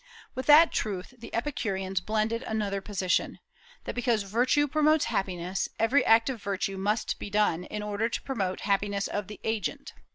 [0.33, 3.37] With that truth the Epicureans blended another position,
[3.83, 8.21] that because virtue promotes happiness, every act of virtue must be done in order to
[8.23, 9.93] promote the happiness of the agent.